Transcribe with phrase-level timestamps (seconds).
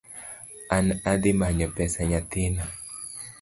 [0.75, 2.63] An adhi manyo pesa nyathina